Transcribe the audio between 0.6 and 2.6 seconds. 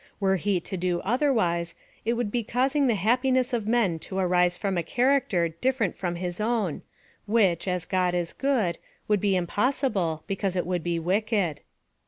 do otherwise, it would be